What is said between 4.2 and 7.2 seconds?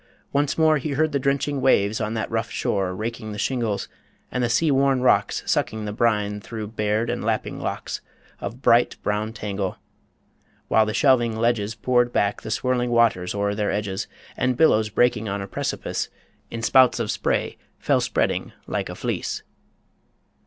and the sea worn rocks Sucking the brine through bared